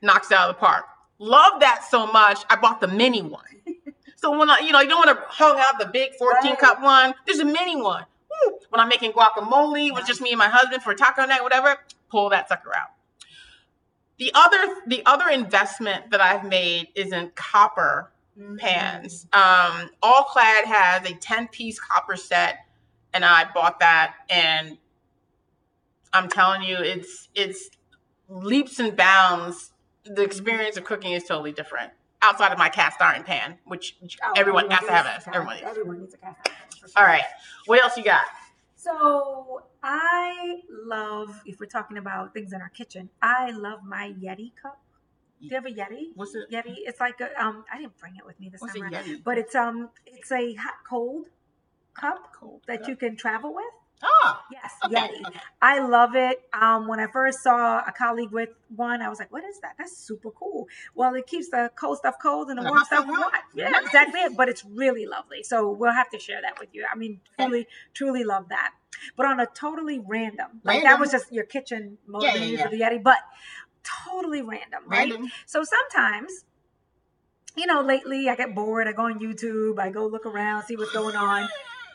[0.00, 0.84] knocks it out of the park.
[1.18, 2.44] Love that so much.
[2.48, 3.44] I bought the mini one.
[4.16, 6.58] so when I, you know, you don't want to hung out the big 14 Right.
[6.58, 7.14] cup one.
[7.26, 8.04] There's a mini one.
[8.46, 8.58] Woo.
[8.70, 11.76] When I'm making guacamole, it was just me and my husband for taco night, whatever.
[12.10, 12.90] Pull that sucker out.
[14.18, 18.58] The other, the other investment that I've made is in copper Mhm.
[18.58, 19.26] pans.
[19.32, 22.66] Um, All Clad has a 10 piece copper set,
[23.12, 24.14] and I bought that.
[24.28, 24.78] And
[26.12, 27.70] I'm telling you, it's it's
[28.28, 29.72] leaps and bounds.
[30.04, 34.18] The experience of cooking is totally different outside of my cast iron pan, which, which
[34.24, 35.06] Oh, everyone has to have.
[35.06, 35.28] It.
[35.28, 35.66] Everyone needs.
[35.66, 36.56] Everyone needs a cast iron.
[36.80, 36.88] sure.
[36.96, 37.24] All right,
[37.66, 38.24] what else you got?
[38.76, 44.52] So I love, if we're talking about things in our kitchen, I love my Yeti
[44.60, 44.80] cup.
[45.40, 46.08] Do you have a Yeti?
[46.16, 46.50] What's it?
[46.50, 46.74] Yeti.
[46.78, 47.64] It's like a um.
[47.72, 49.22] I didn't bring it with me this What's a time around, Yeti?
[49.22, 49.90] but it's um.
[50.06, 51.26] It's a hot cold
[51.94, 52.60] cup Cool.
[52.66, 53.64] that you can travel with.
[54.02, 54.94] Ah, Yes, okay.
[54.96, 55.40] Yeti.
[55.60, 56.40] I love it.
[56.52, 59.74] Um, when I first saw a colleague with one, I was like, "What is that?
[59.76, 63.42] That's super cool." Well, it keeps the cold stuff cold and the warm stuff hot.
[63.54, 63.86] Yeah, Nice.
[63.86, 64.20] exactly.
[64.20, 64.36] It.
[64.36, 65.42] But it's really lovely.
[65.42, 66.86] So we'll have to share that with you.
[66.90, 68.72] I mean, truly, truly love that.
[69.16, 72.58] But on a totally random, like that was just your kitchen Yeah, motivating yeah, you
[72.58, 72.64] yeah.
[72.64, 73.18] for the Yeti, but
[74.06, 75.10] totally random, right?
[75.10, 75.30] random.
[75.46, 76.44] So sometimes
[77.56, 78.86] you know, lately I get bored.
[78.86, 79.80] I go on YouTube.
[79.80, 81.48] I go look around, see what's going on.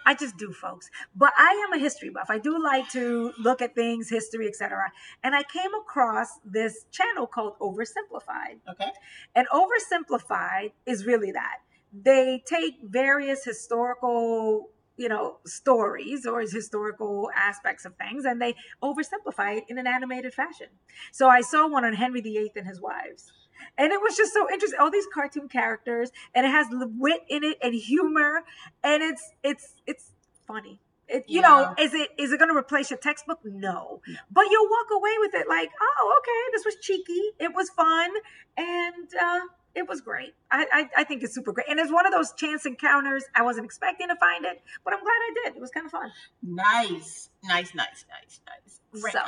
[0.06, 0.89] I just do, folks.
[1.16, 2.28] But I am a history buff.
[2.30, 4.92] I do like to look at things, history, etc.
[5.24, 8.60] And I came across this channel called Oversimplified.
[8.70, 8.92] Okay.
[9.36, 11.58] And Oversimplified is really that.
[11.94, 19.58] They take various historical, you know, stories or historical aspects of things and they oversimplify
[19.58, 20.68] it in an animated fashion.
[21.12, 23.32] So I saw one on Henry VIII and his wives
[23.78, 27.43] and it was just so interesting all these cartoon characters and it has wit in
[27.43, 28.43] it and humor
[28.84, 30.12] and it's it's it's
[30.47, 31.47] funny it, you Yeah.
[31.47, 34.02] know is it is it going to replace your textbook no.
[34.32, 38.10] but you'll walk away with it like oh okay this was cheeky it was fun
[38.58, 39.39] and uh
[39.76, 40.36] it was great.
[40.52, 43.23] I, I I think it's super great, and it's one of those chance encounters.
[43.34, 45.56] I wasn't expecting to find it, but I'm glad I did.
[45.56, 46.12] It was kind of fun.
[46.43, 49.04] Nice, nice, nice, nice, nice.
[49.04, 49.19] Ra- So.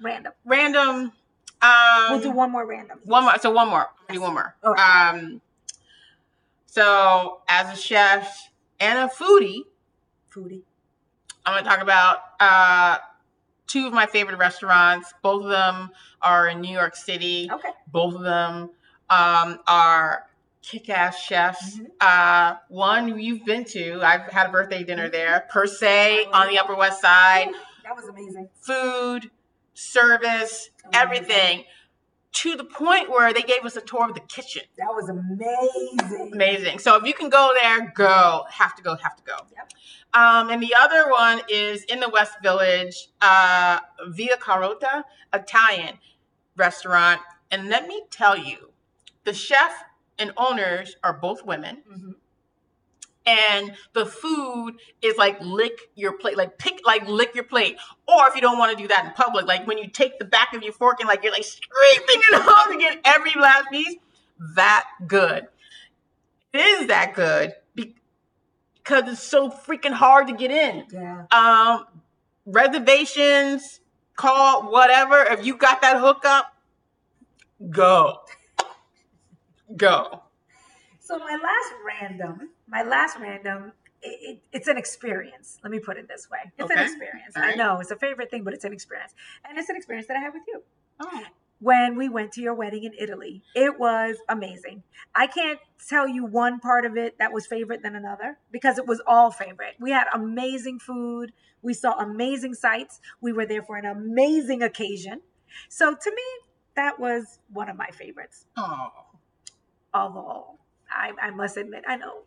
[0.00, 0.32] Random.
[0.46, 1.12] random.
[1.62, 2.98] Um, We'll do one more random.
[3.04, 3.38] One more.
[3.40, 3.88] So one more.
[4.08, 4.54] I'll do one more.
[4.64, 5.10] Right.
[5.14, 5.40] Um.
[6.66, 9.60] So as a chef and a foodie,
[10.34, 10.62] Foodie.
[11.44, 12.98] I'm going to talk about uh,
[13.66, 15.12] two of my favorite restaurants.
[15.22, 15.90] Both of them
[16.22, 17.50] are in New York City.
[17.52, 17.68] Okay.
[17.88, 18.70] Both of them
[19.10, 20.26] um, are
[20.62, 21.78] kick-ass chefs.
[21.78, 21.86] Mhm.
[22.00, 24.00] Uh, one you've been to.
[24.02, 25.46] I've had a birthday dinner there.
[25.50, 27.50] Per se on the Upper West Side.
[27.84, 28.48] That was amazing.
[28.60, 29.30] Food,
[29.74, 31.64] service, everything.
[32.36, 34.62] To the point where they gave us a tour of the kitchen.
[34.78, 36.30] That was amazing.
[36.32, 36.78] Amazing.
[36.78, 38.44] So if you can go there, go.
[38.50, 38.96] Have to go.
[38.96, 39.36] Have to go.
[39.54, 39.72] Yep.
[40.14, 45.04] Um, and the other one is in the West Village, uh, Via Carota
[45.34, 45.98] Italian
[46.56, 47.20] restaurant.
[47.50, 48.72] And let me tell you,
[49.24, 49.84] the chef
[50.18, 52.14] and owners are both women, Mhm.
[53.26, 57.76] And the food is like lick your plate, like pick, like lick your plate.
[58.08, 60.24] Or if you don't want to do that in public, like when you take the
[60.24, 63.70] back of your fork and like you're like scraping it off to get every last
[63.70, 63.96] piece,
[64.56, 65.46] that good.
[66.52, 67.94] It is that good be-
[68.74, 70.86] because it's so freaking hard to get in.
[70.92, 71.26] Yeah.
[71.30, 71.86] Um,
[72.44, 73.80] reservations,
[74.16, 75.22] call whatever.
[75.22, 76.52] If you got that hookup,
[77.70, 78.20] go,
[79.76, 80.21] go.
[81.12, 85.58] So my last random, my last random, it, it, it's an experience.
[85.62, 87.36] Let me put it this way: it's an experience.
[87.36, 89.12] All I know it's a favorite thing, but it's an experience,
[89.46, 90.62] and it's an experience that I have with you.
[91.00, 91.22] Oh,
[91.60, 94.84] When we went to your wedding in Italy, it was amazing.
[95.14, 98.86] I can't tell you one part of it that was favorite than another because it
[98.86, 99.74] was all favorite.
[99.78, 101.32] We had amazing food.
[101.60, 103.00] We saw amazing sights.
[103.20, 105.20] We were there for an amazing occasion.
[105.68, 106.22] So to me,
[106.74, 108.88] that was one of my favorites oh.
[109.92, 110.61] of all.
[110.94, 112.22] I, I must admit, I know,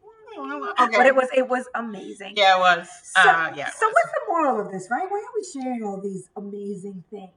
[0.80, 0.97] Okay.
[0.97, 2.34] but it was it was amazing.
[2.36, 2.89] Yeah, it was.
[3.04, 3.69] So, uh, yeah.
[3.69, 3.93] so was.
[3.93, 5.06] what's the moral of this, right?
[5.10, 7.32] Why are we sharing all these amazing things?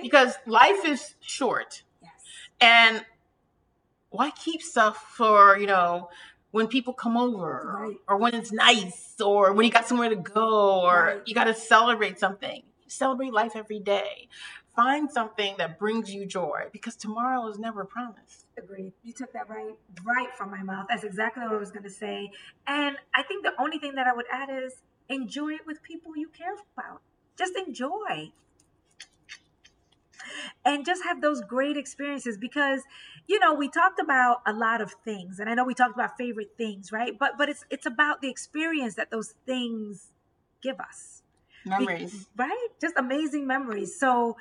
[0.00, 2.10] because life is short, Yes.
[2.60, 3.04] and
[4.10, 6.08] why keep stuff for you know
[6.52, 7.96] when people come over, Right.
[8.08, 11.22] or when it's nice, or when you got somewhere to go, or Right.
[11.26, 12.62] you got to celebrate something.
[12.88, 14.28] Celebrate life every day.
[14.80, 18.46] Find something that brings you joy because tomorrow is never promised.
[18.56, 18.94] Agreed.
[19.02, 20.86] You took that right right from my mouth.
[20.88, 22.30] That's exactly what I was going to say.
[22.66, 24.76] And I think the only thing that I would add is
[25.10, 27.02] enjoy it with people you care about.
[27.36, 28.32] Just enjoy.
[30.64, 32.82] And just have those great experiences because
[33.26, 36.16] you know, we talked about a lot of things and I know we talked about
[36.16, 37.18] favorite things, right?
[37.18, 40.12] But but it's it's about the experience that those things
[40.62, 41.22] give us.
[41.64, 42.28] Be- Memories.
[42.36, 42.68] right?
[42.80, 43.98] Just amazing memories.
[43.98, 44.36] So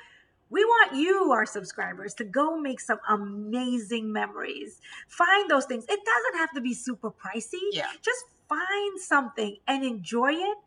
[0.49, 4.81] we want you, our subscribers, to go make some amazing memories.
[5.07, 5.85] Find those things.
[5.87, 7.59] It doesn't have to be super pricey.
[7.71, 7.85] Yeah.
[8.01, 10.57] Just find something and enjoy it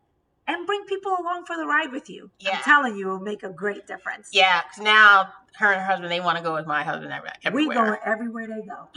[0.47, 2.29] and bring people along for the ride with you.
[2.39, 2.57] Yeah.
[2.57, 4.29] I'm telling you, it'll make a great difference.
[4.31, 7.67] Yeah, because now her and her husband they want to go with my husband everywhere.
[7.67, 8.89] We going everywhere they go.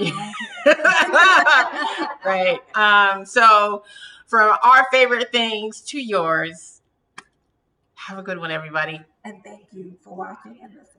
[2.25, 2.61] right.
[2.75, 3.85] Um, so
[4.27, 6.81] from our favorite things to yours,
[7.95, 9.01] have a good one, everybody.
[9.27, 10.96] And thank you for watching and listening.